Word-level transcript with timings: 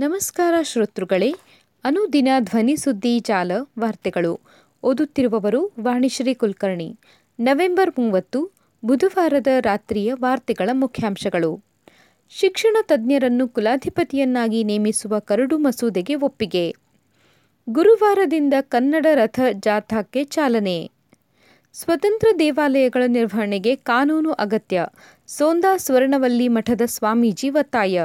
ನಮಸ್ಕಾರ 0.00 0.54
ಶ್ರೋತೃಗಳೇ, 0.62 1.34
ಅನುದಿನ 1.84 2.28
ಧ್ವನಿ 2.38 2.76
ಸುದ್ದಿ 2.76 3.18
ಜಾಲ 3.18 3.52
ವಾರ್ತೆಗಳು. 3.78 4.40
ಓದುತ್ತಿರುವವರು 4.82 5.72
ವಾಣಿಶ್ರೀ 5.80 6.34
ಕುಲಕರ್ಣಿ. 6.34 6.98
ನವೆಂಬರ್ 7.40 7.90
ಮೂವತ್ತು, 7.98 8.50
ಬುಧವಾರದ 8.84 9.46
ರಾತ್ರಿಯ 9.60 10.12
ವಾರ್ತೆಗಳ 10.14 10.70
ಮುಖ್ಯಾಂಶಗಳು. 10.72 11.64
ಶಿಕ್ಷಣ 12.30 12.76
ತಜ್ಞರನ್ನು 12.82 13.48
ಕುಲಾಧಿಪತಿಯನ್ನಾಗಿ 13.48 14.64
ನೇಮಿಸುವ 14.64 15.18
ಕರಡು 15.18 15.58
ಮಸೂದೆಗೆ 15.58 16.14
ಒಪ್ಪಿಗೆ. 16.14 16.74
ಗುರುವಾರದಿಂದ 17.68 18.54
ಕನ್ನಡ 18.60 19.06
ರಥ 19.14 19.40
ಜಾಥಾಕ್ಕೆ 19.52 20.24
ಚಾಲನೆ. 20.24 20.90
ಸ್ವತಂತ್ರ 21.72 22.28
ದೇವಾಲಯಗಳ 22.38 23.02
ನಿರ್ವಹಣೆಗೆ 23.06 23.76
ಕಾನೂನು 23.76 24.32
ಅಗತ್ಯ. 24.32 24.86
ಸೋಂದಾ 25.26 25.76
ಸ್ವರ್ಣವಲ್ಲಿ 25.76 26.48
ಮಠದ 26.48 26.80
ಸ್ವಾಮೀಜಿ 26.84 27.50
ಒತ್ತಾಯ. 27.50 28.00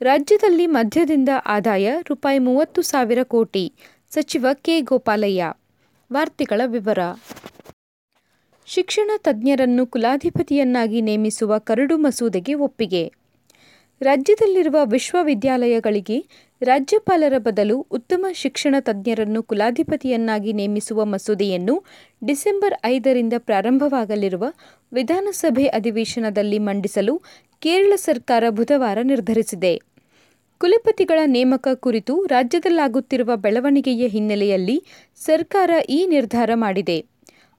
ರಾಜ್ಯದಲ್ಲಿ 0.00 0.66
ಮದ್ಯದಿಂದ 0.66 1.28
ಆದಾಯ 1.46 1.94
ರೂಪಾಯಿ 2.08 2.38
ಮೂವತ್ತು 2.38 2.82
ಸಾವಿರ 2.82 3.22
ಕೋಟಿ. 3.22 3.72
ಸಚಿವ 4.10 4.46
ಕೆ. 4.52 4.80
ಗೋಪಾಲಯ್ಯ. 4.80 5.52
ವಾರ್ತೆಗಳ 6.12 6.60
ವಿವರ. 6.66 6.98
ಶಿಕ್ಷಣ 8.66 9.10
ತಜ್ಞರನ್ನು 9.16 9.86
ಕುಲಾಧಿಪತಿಯನ್ನಾಗಿ 9.86 11.00
ನೇಮಿಸುವ 11.00 11.58
ಕರಡು 11.58 11.96
ಮಸೂದೆಗೆ 11.96 12.54
ಒಪ್ಪಿಗೆ. 12.54 13.12
ರಾಜ್ಯದಲ್ಲಿರುವ 14.00 14.76
ವಿಶ್ವವಿದ್ಯಾಲಯಗಳಿಗೆ 14.84 16.24
ರಾಜ್ಯಪಾಲರ 16.62 17.38
ಬದಲು 17.38 17.86
ಉತ್ತಮ 17.90 18.26
ಶಿಕ್ಷಣ 18.34 18.74
ತಜ್ಞರನ್ನು 18.80 19.42
ಕುಲಾಧಿಪತಿಯನ್ನಾಗಿ 19.42 20.52
ನೇಮಿಸುವ 20.52 21.04
ಮಸೂದೆಯನ್ನು 21.04 21.84
ಡಿಸೆಂಬರ್ 22.24 22.74
ಐದರಿಂದ 22.86 23.32
ಪ್ರಾರಂಭವಾಗಲಿರುವ 23.38 24.52
ವಿಧಾನಸಭೆ 24.92 25.66
ಅಧಿವೇಶನದಲ್ಲಿ 25.66 26.58
ಮಂಡಿಸಲು 26.58 27.22
ಕೇರಳ 27.60 27.92
ಸರ್ಕಾರ 27.96 28.44
ಬುಧವಾರ 28.48 28.98
ನಿರ್ಧರಿಸಿದೆ. 29.02 29.87
ಕುಲಪತಿಗಳ 30.60 31.18
ನೇಮಕ 31.26 31.68
ಕುರಿತು 31.74 32.26
ರಾಜ್ಯದಲ್ಲಾಗುತ್ತಿರುವ 32.26 33.36
ಬೆಳವಣಿಗೆಯ 33.36 34.08
ಹಿನ್ನೆಲೆಯಲ್ಲಿ 34.08 34.84
ಸರ್ಕಾರ 35.16 35.70
ಈ 35.88 36.06
ನಿರ್ಧಾರ 36.06 36.50
ಮಾಡಿದೆ. 36.54 37.06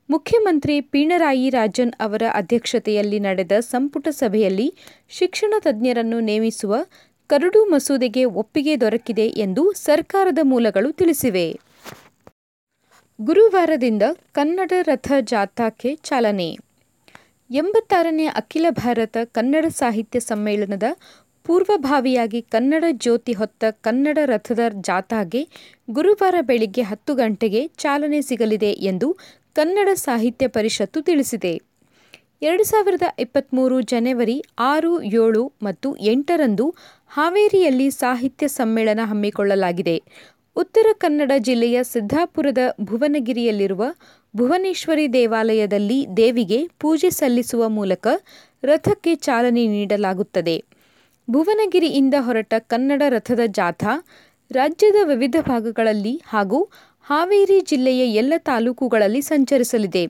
ಮುಖ್ಯಮಂತ್ರಿ 0.09 0.81
ಪಿಣರಾಯಿ 0.81 1.49
ರಾಜನ್ 1.49 1.91
ಅವರ 1.99 2.21
ಅಧ್ಯಕ್ಷತೆಯಲ್ಲಿ 2.33 3.19
ನಡೆದ 3.19 3.51
ಸಂಪುಟ 3.59 4.07
ಸಭೆಯಲ್ಲಿ 4.07 4.73
ಶಿಕ್ಷಣ 5.09 5.53
ತಜ್ಞರನ್ನು 5.59 6.19
ನೇಮಿಸುವ 6.19 6.75
ಕರಡು 7.27 7.65
ಮಸೂದೆಗೆ 7.65 8.25
ಒಪ್ಪಿಗೆ 8.25 8.81
ದೊರಕಿದೆ 8.81 9.27
ಎಂದು 9.27 9.71
ಸರ್ಕಾರದ 9.71 10.39
ಮೂಲಗಳು 10.41 10.91
ತಿಳಿಸಿವೆ. 10.91 11.59
ಗುರುವಾರದಿಂದ 13.21 14.03
ಕನ್ನಡ 14.31 14.73
ರಥ 14.81 15.11
ಜಾಥಾಕ್ಕೆ 15.21 15.95
ಚಾಲನೆ. 15.95 16.57
ಎಂಬತ್ತಾರನೇ 17.51 18.25
ಅಖಿಲ 18.25 18.65
ಭಾರತ 18.69 19.17
ಕನ್ನಡ 19.23 19.65
ಸಾಹಿತ್ಯ 19.65 20.19
ಸಮ್ಮೇಳನದ 20.19 20.83
ಪೂರ್ವಭಾವಿಯಾಗಿ 21.45 22.41
ಕನ್ನಡ 22.41 22.83
ಜ್ಯೋತಿ 22.91 23.33
ಹೊತ್ತ 23.33 23.63
ಕನ್ನಡ 23.81 24.17
ರಥದ 24.25 24.59
ಜಾಥಾಗೆ 24.81 25.47
ಗುರುವಾರ 25.91 26.35
ಬೆಳಿಗ್ಗೆ 26.41 26.81
ಹತ್ತು 26.81 27.15
ಗಂಟೆಗೆ 27.15 27.67
ಚಾಲನೆ 27.67 28.21
ಸಿಗಲಿದೆ 28.21 28.71
ಎಂದು 28.71 29.17
ಕನ್ನಡ 29.53 29.89
ಸಾಹಿತ್ಯ 29.93 30.47
ಪರಿಷತ್ತು 30.47 31.01
ತಿಳಿಸಿದೆ. 31.01 31.61
ಎರಡು 32.41 32.63
ಸಾವಿರದ 32.63 33.01
ಇಪ್ಪತ್ತ್ಮೂರು 33.19 33.81
ಜನವರಿ 33.81 34.43
ಆರು, 34.59 35.01
ಏಳು 35.01 35.53
ಮತ್ತು 35.61 35.95
ಎಂಟರಂದು 35.95 36.75
ಹಾವೇರಿಯಲ್ಲಿ 37.07 37.91
ಸಾಹಿತ್ಯ 37.91 38.47
ಸಮ್ಮೇಳನ 38.47 38.99
ಹಮ್ಮಿಕೊಳ್ಳಲಾಗಿದೆ. 39.03 40.01
ಉತ್ತರ 40.55 40.87
ಕನ್ನಡ 40.93 41.31
ಜಿಲ್ಲೆಯ 41.37 41.79
ಸಿದ್ದಾಪುರದ 41.83 42.57
ಭುವನಗಿರಿಯಲ್ಲಿರುವ 42.81 43.83
ಭುವನೇಶ್ವರಿ 44.35 45.13
ದೇವಾಲಯದಲ್ಲಿ 45.13 46.05
ದೇವಿಗೆ 46.17 46.67
ಪೂಜೆ 46.79 47.09
ಸಲ್ಲಿಸುವ 47.09 47.69
ಮೂಲಕ 47.69 48.07
ರಥಕ್ಕೆ 48.63 49.15
ಚಾಲನೆ 49.15 49.67
ನೀಡಲಾಗುತ್ತದೆ. 49.67 50.55
ಭುವನಗಿರಿಯಿಂದ 51.31 52.13
ಹೊರಟ 52.19 52.53
ಕನ್ನಡ 52.57 53.01
ರಥದ 53.09 53.39
ಜಾಥಾ 53.45 54.05
ರಾಜ್ಯದ 54.51 54.95
ವಿವಿಧ 55.03 55.35
ಭಾಗಗಳಲ್ಲಿ 55.41 56.21
ಹಾಗೂ 56.27 56.69
ಹಾವೇರಿ 57.03 57.59
ಜಿಲ್ಲೆಯ 57.59 58.13
ಎಲ್ಲ 58.13 58.33
ತಾಲೂಕುಗಳಲ್ಲಿ 58.37 59.21
ಸಂಚರಿಸಲಿದೆ. 59.21 60.07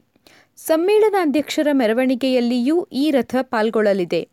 ಸಮ್ಮೇಳನಾಧ್ಯಕ್ಷರ 0.56 1.68
ಮೆರವಣಿಗೆಯಲ್ಲಿಯೂ 1.72 2.84
ಈ 2.84 3.12
ರಥ 3.12 3.36
ಪಾಲ್ಗೊಳ್ಳಲಿದೆ. 3.42 4.30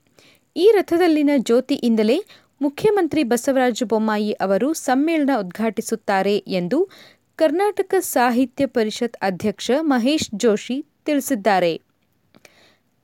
ಈ 0.57 0.71
ರಥದಲ್ಲಿನ 0.75 1.31
ಜ್ಯೋತಿಯಿಂದಲೇ 1.37 2.25
ಮುಖ್ಯಮಂತ್ರಿ 2.63 3.23
ಬಸವರಾಜ 3.23 3.83
ಬೊಮ್ಮಾಯಿ 3.85 4.33
ಅವರು 4.33 4.73
ಸಮ್ಮೇಳನ 4.73 5.31
ಉದ್ಘಾಟಿಸುತ್ತಾರೆ 5.39 6.37
ಎಂದು 6.37 6.89
ಕರ್ನಾಟಕ 7.37 7.95
ಸಾಹಿತ್ಯ 7.99 8.67
ಪರಿಷತ್ 8.67 9.17
ಅಧ್ಯಕ್ಷ 9.23 9.71
ಮಹೇಶ್ 9.81 10.31
ಜೋಶಿ 10.35 10.87
ತಿಳಿಸಿದ್ದಾರೆ. 11.05 11.86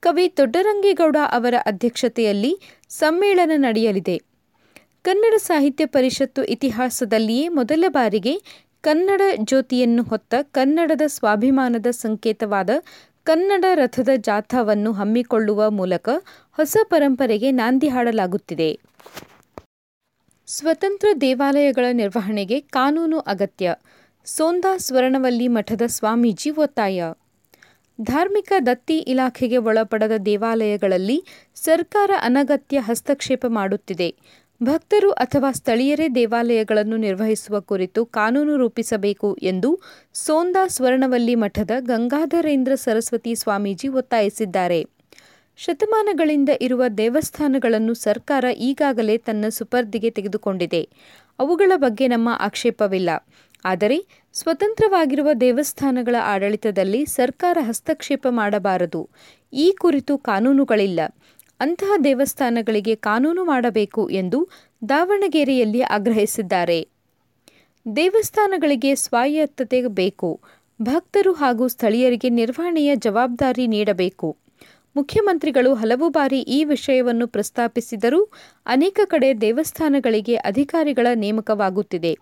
ಕವಿ 0.03 0.33
ದೊಡ್ಡರಂಗೇಗೌಡ 0.37 1.17
ಅವರ 1.31 1.53
ಅಧ್ಯಕ್ಷತೆಯಲ್ಲಿ 1.65 2.59
ಸಮ್ಮೇಳನ 2.89 3.51
ನಡೆಯಲಿದೆ. 3.55 4.21
ಕನ್ನಡ 5.01 5.33
ಸಾಹಿತ್ಯ 5.37 5.85
ಪರಿಷತ್ತು 5.85 6.43
ಇತಿಹಾಸದಲ್ಲಿಯೇ 6.43 7.47
ಮೊದಲ 7.47 7.85
ಬಾರಿಗೆ 7.87 8.41
ಕನ್ನಡ 8.81 9.21
ಜ್ಯೋತಿಯನ್ನು 9.35 10.03
ಹೊತ್ತ 10.03 10.33
ಕನ್ನಡದ 10.41 11.01
ಸ್ವಾಭಿಮಾನದ 11.05 11.85
ಸಂಕೇತವಾದ 11.91 12.69
ಕನ್ನಡ 13.23 13.65
ರಥದ 13.73 14.09
ಜಾಥಾವನ್ನು 14.17 14.91
ಹಮ್ಮಿಕೊಳ್ಳುವ 14.91 15.69
ಮೂಲಕ 15.69 16.09
ಹೊಸ 16.51 16.77
ಪರಂಪರೆಗೆ 16.83 17.51
ನಾಂದಿ 17.51 17.87
ಹಾಡಲಾಗುತ್ತಿದೆ. 17.87 18.79
ಸ್ವತಂತ್ರ 20.47 21.07
ದೇವಾಲಯಗಳ 21.21 21.85
ನಿರ್ವಹಣೆಗೆ 21.91 22.59
ಕಾನೂನು 22.59 23.19
ಅಗತ್ಯ. 23.19 23.75
ಸೋಂದಾ 24.25 24.77
ಸ್ವರ್ಣವಲ್ಲಿ 24.77 25.47
ಮಠದ 25.47 25.81
ಸ್ವಾಮೀಜಿ 25.85 26.49
ಒತ್ತಾಯ. 26.49 27.03
ಧಾರ್ಮಿಕ 28.01 28.53
ದತ್ತಿ 28.65 28.97
ಇಲಾಖೆಗೆ 28.97 29.57
ಒಳಪಡದ 29.57 30.11
ದೇವಾಲಯಗಳಲ್ಲಿ 30.25 31.25
ಸರ್ಕಾರ 31.55 32.11
ಅನಗತ್ಯ 32.21 32.79
ಹಸ್ತಕ್ಷೇಪ 32.79 33.45
ಮಾಡುತ್ತಿದೆ. 33.47 34.15
ಭಕ್ತರು 34.63 35.11
ಅಥವಾ 35.11 35.51
ಸ್ಥಳೀಯರೇ 35.51 36.07
ದೇವಾಲಯಗಳನ್ನು 36.07 36.97
ನಿರ್ವಹಿಸುವ 36.97 37.59
ಕುರಿತು 37.59 38.05
ಕಾನೂನು 38.05 38.57
ರೂಪಿಸಬೇಕು 38.57 39.37
ಎಂದು 39.41 39.79
ಸೋಂದಾ 40.13 40.67
ಸ್ವರ್ಣವಲ್ಲಿ 40.67 41.35
ಮಠದ 41.35 41.71
ಗಂಗಾಧರೇಂದ್ರ 41.79 42.75
ಸರಸ್ವತಿ 42.75 43.35
ಸ್ವಾಮೀಜಿ 43.35 43.87
ಒತ್ತಾಯಿಸಿದ್ದಾರೆ. 43.87 44.85
ಶತಮಾನಗಳಿಂದ 45.57 46.49
ಇರುವ 46.61 46.87
ದೇವಸ್ಥಾನಗಳನ್ನು 46.97 47.93
ಸರ್ಕಾರ 47.93 48.45
ಈಗಾಗಲೇ 48.57 49.17
ತನ್ನ 49.17 49.45
ಸುಪರ್ದಿಗೆ 49.49 50.09
ತೆಗೆದುಕೊಂಡಿದೆ. 50.09 50.89
ಅವುಗಳ 51.39 51.71
ಬಗ್ಗೆ 51.75 52.07
ನಮ್ಮ 52.07 52.29
ಆಕ್ಷೇಪವಿಲ್ಲ. 52.39 53.09
ಆದರೆ 53.63 54.05
ಸ್ವತಂತ್ರವಾಗಿರುವ 54.33 55.33
ದೇವಸ್ಥಾನಗಳ 55.33 56.15
ಆಡಳಿತದಲ್ಲಿ 56.21 57.05
ಸರ್ಕಾರ 57.05 57.57
ಹಸ್ತಕ್ಷೇಪ 57.61 58.27
ಮಾಡಬಾರದು. 58.29 59.09
ಈ 59.53 59.75
ಕುರಿತು 59.79 60.17
ಕಾನೂನುಗಳಿಲ್ಲ. 60.17 60.99
ಅಂತಹ 61.59 61.91
ದೇವಸ್ಥಾನಗಳಿಗೆ 62.03 62.95
ಕಾನೂನು 62.95 63.45
ಮಾಡಬೇಕು 63.45 64.09
ಎಂದು 64.09 64.47
ದಾವಣಗೆರೆಯಲ್ಲಿ 64.89 65.81
ಆಗ್ರಹಿಸಿದ್ದಾರೆ. 65.81 66.87
ದೇವಸ್ಥಾನಗಳಿಗೆ 67.95 68.95
ಸ್ವಾಯತ್ತತೆ 68.95 69.87
ಬೇಕು. 69.87 70.39
ಭಕ್ತರು 70.81 71.33
ಹಾಗೂ 71.33 71.67
ಸ್ಥಳೀಯರಿಗೆ 71.67 72.29
ನಿರ್ವಹಣೆಯ 72.29 72.95
ಜವಾಬ್ದಾರಿ 72.95 73.67
ನೀಡಬೇಕು. 73.67 74.37
ಮುಖ್ಯಮಂತ್ರಿಗಳು 74.95 75.73
ಹಲವು 75.73 76.09
ಬಾರಿ 76.09 76.39
ಈ 76.39 76.63
ವಿಷಯವನ್ನು 76.63 77.27
ಪ್ರಸ್ತಾಪಿಸಿದರೂ 77.27 78.31
ಅನೇಕ 78.65 78.99
ಕಡೆ 79.05 79.41
ದೇವಸ್ಥಾನಗಳಿಗೆ 79.41 80.35
ಅಧಿಕಾರಿಗಳ 80.35 81.07
ನೇಮಕವಾಗುತ್ತಿದೆ. 81.13 82.17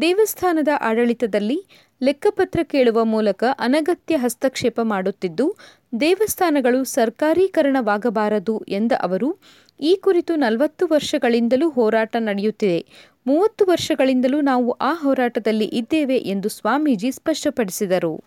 ದೇವಸ್ಥಾನದ 0.00 0.68
ಆಡಳಿತದಲ್ಲಿ 0.80 1.66
ಲೆಕ್ಕಪತ್ರ 2.02 2.60
ಕೇಳುವ 2.62 3.04
ಮೂಲಕ 3.04 3.44
ಅನಗತ್ಯ 3.58 4.16
ಹಸ್ತಕ್ಷೇಪ 4.16 4.80
ಮಾಡುತ್ತಿದ್ದು, 4.82 5.56
ದೇವಸ್ಥಾನಗಳು 6.00 6.84
ಸರ್ಕಾರೀಕರಣವಾಗಬಾರದು 6.84 8.64
ಎಂದ 8.68 8.92
ಅವರು, 9.00 9.36
ಈ 9.80 9.96
ಕುರಿತು 9.96 10.34
ನಲವತ್ತು 10.34 10.86
ವರ್ಷಗಳಿಂದಲೂ 10.86 11.70
ಹೋರಾಟ 11.70 12.16
ನಡೆಯುತ್ತಿದೆ. 12.18 12.86
ಮೂವತ್ತು 13.26 13.64
ವರ್ಷಗಳಿಂದಲೂ 13.64 14.40
ನಾವು 14.40 14.70
ಆ 14.70 14.94
ಹೋರಾಟದಲ್ಲಿ 14.94 15.64
ಇದ್ದೇವೆ 15.64 16.16
ಎಂದು 16.16 16.48
ಸ್ವಾಮೀಜಿ 16.48 17.10
ಸ್ಪಷ್ಟಪಡಿಸಿದರು. 17.10 18.24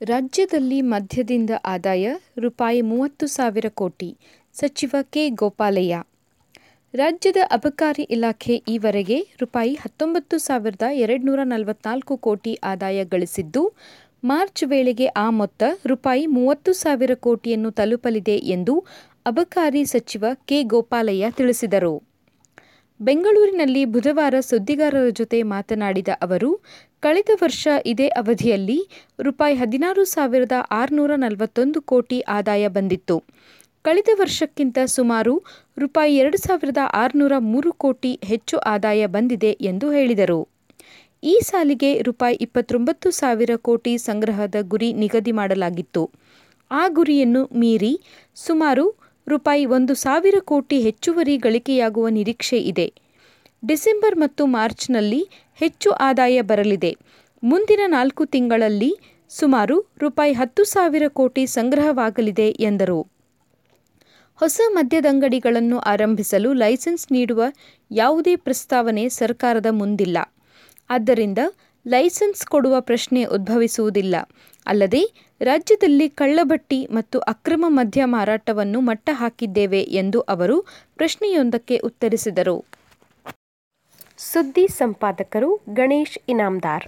ರಾಜ್ಯದಲ್ಲಿ 0.00 0.80
ಮದ್ಯದಿಂದ 0.80 1.50
ಆದಾಯ 1.64 2.14
ರೂಪಾಯಿ 2.38 2.80
ಮೂವತ್ತು 2.80 3.26
ಸಾವಿರ 3.26 3.66
ಕೋಟಿ. 3.68 4.18
ಸಚಿವ 4.52 4.94
ಕೆ. 5.02 5.30
ಗೋಪಾಲಯ್ಯ 5.30 6.02
ರಾಜ್ಯದ 6.98 7.40
ಅಬಕಾರಿ 7.50 8.04
ಇಲಾಖೆ 8.10 8.54
ಈವರೆಗೆ 8.68 9.16
ರೂಪಾಯಿ 9.40 9.72
ಹತ್ತೊಂಬತ್ತು 9.74 10.36
ಸಾವಿರದ 10.38 10.84
ಎರಡುನೂರ 10.94 11.40
ನಲವತ್ನಾಲ್ಕು 11.44 12.14
ಕೋಟಿ 12.16 12.52
ಆದಾಯ 12.62 12.98
ಗಳಿಸಿದ್ದು, 13.04 13.62
ಮಾರ್ಚ್ 14.24 14.62
ವೇಳೆಗೆ 14.64 15.06
ಆ 15.06 15.26
ಮೊತ್ತ 15.30 15.62
ರೂಪಾಯಿ 15.86 16.24
ಮೂವತ್ತು 16.26 16.72
ಸಾವಿರ 16.72 17.14
ಕೋಟಿಯನ್ನು 17.14 17.70
ತಲುಪಲಿದೆ 17.70 18.36
ಎಂದು 18.36 18.74
ಅಬಕಾರಿ 19.26 19.84
ಸಚಿವ 19.84 20.24
ಕೆ. 20.46 20.62
ಗೋಪಾಲಯ್ಯ 20.62 21.30
ತಿಳಿಸಿದರು. 21.30 21.94
ಬೆಂಗಳೂರಿನಲ್ಲಿ 23.00 23.84
ಬುಧವಾರ 23.84 24.34
ಸುದ್ದಿಗಾರರ 24.40 25.08
ಜೊತೆ 25.10 25.40
ಮಾತನಾಡಿದ 25.42 26.08
ಅವರು, 26.22 26.50
ಕಳೆದ 27.00 27.30
ವರ್ಷ 27.42 27.68
ಇದೇ 27.86 28.08
ಅವಧಿಯಲ್ಲಿ 28.08 28.78
ರೂಪಾಯಿ 29.20 29.56
ಹದಿನಾರು 29.56 30.04
ಸಾವಿರದ 30.04 30.58
ಆರುನೂರ 30.70 31.12
ನಲವತ್ತೊಂದು 31.16 31.80
ಕೋಟಿ 31.82 32.20
ಆದಾಯ 32.28 32.68
ಬಂದಿತ್ತು. 32.68 33.18
ಕಳೆದ 33.86 34.08
ವರ್ಷಕ್ಕಿಂತ 34.14 34.78
ಸುಮಾರು 34.86 35.44
ರೂಪಾಯಿ 35.78 36.16
ಎರಡು 36.16 36.36
ಸಾವಿರದ 36.36 36.78
ಆರುನೂರ 36.92 37.34
ಮೂರು 37.38 37.72
ಕೋಟಿ 37.72 38.18
ಹೆಚ್ಚು 38.24 38.58
ಆದಾಯ 38.58 39.06
ಬಂದಿದೆ 39.06 39.50
ಎಂದು 39.50 39.92
ಹೇಳಿದರು. 39.92 40.48
ಈ 41.22 41.40
ಸಾಲಿಗೆ 41.40 42.02
ರೂಪಾಯಿ 42.02 42.36
ಇಪ್ಪತ್ತೊಂಬತ್ತು 42.36 43.10
ಸಾವಿರ 43.10 43.50
ಕೋಟಿ 43.56 43.98
ಸಂಗ್ರಹದ 43.98 44.54
ಗುರಿ 44.62 44.92
ನಿಗದಿ 44.92 45.32
ಮಾಡಲಾಗಿತ್ತು. 45.32 46.10
ಆ 46.70 46.88
ಗುರಿಯನ್ನು 46.88 47.48
ಮೀರಿ 47.54 47.92
ಸುಮಾರು 48.34 48.86
ರೂಪಾಯಿ 49.28 49.66
ಒಂದು 49.66 49.94
ಸಾವಿರ 49.94 50.34
ಕೋಟಿ 50.40 50.82
ಹೆಚ್ಚುವರಿ 50.82 51.38
ಗಳಿಕೆಯಾಗುವ 51.38 52.08
ನಿರೀಕ್ಷೆ 52.08 52.58
ಇದೆ. 52.58 52.92
ಡಿಸೆಂಬರ್ 53.64 54.16
ಮತ್ತು 54.16 54.46
ಮಾರ್ಚ್ನಲ್ಲಿ 54.46 55.22
ಹೆಚ್ಚು 55.54 55.90
ಆದಾಯ 55.90 56.40
ಬರಲಿದೆ. 56.40 56.92
ಮುಂದಿನ 57.42 57.80
ನಾಲ್ಕು 57.86 58.24
ತಿಂಗಳಲ್ಲಿ 58.26 58.92
ಸುಮಾರು 59.30 59.76
ರೂಪಾಯಿ 59.98 60.32
ಹತ್ತು 60.32 60.64
ಸಾವಿರ 60.64 61.02
ಕೋಟಿ 61.08 61.46
ಸಂಗ್ರಹವಾಗಲಿದೆ 61.46 62.50
ಎಂದರು. 62.50 63.15
ಹೊಸ 64.36 64.60
ಮದ್ಯದಂಗಡಿಗಳನ್ನು 64.68 65.78
ಆರಂಭಿಸಲು 65.78 66.52
ಲೈಸೆನ್ಸ್ 66.52 67.12
ನೀಡುವ 67.12 67.42
ಯಾವುದೇ 67.90 68.36
ಪ್ರಸ್ತಾವನೆ 68.36 69.08
ಸರ್ಕಾರದ 69.08 69.66
ಮುಂದಿಲ್ಲ. 69.70 70.18
ಆದ್ದರಿಂದ 70.90 71.38
ಲೈಸೆನ್ಸ್ 71.86 72.46
ಕೊಡುವ 72.46 72.80
ಪ್ರಶ್ನೆ 72.80 73.24
ಉದ್ಭವಿಸುವುದಿಲ್ಲ. 73.24 74.16
ಅಲ್ಲದೆ, 74.66 75.02
ರಾಜ್ಯದಲ್ಲಿ 75.40 76.08
ಕಳ್ಳಭಟ್ಟಿ 76.08 76.86
ಮತ್ತು 76.90 77.18
ಅಕ್ರಮ 77.18 77.64
ಮದ್ಯ 77.68 78.04
ಮಾರಾಟವನ್ನು 78.04 78.80
ಮಟ್ಟ 78.80 79.10
ಹಾಕಿದ್ದೇವೆ 79.12 79.82
ಎಂದು 79.82 80.20
ಅವರು 80.20 80.66
ಪ್ರಶ್ನೆಯೊಂದಕ್ಕೆ 80.96 81.76
ಉತ್ತರಿಸಿದರು. 81.76 82.64
ಸುದ್ದಿ 84.18 84.68
ಸಂಪಾದಕರು 84.68 85.60
ಗಣೇಶ್ 85.74 86.18
ಇನಾಮ್ದಾರ್. 86.28 86.86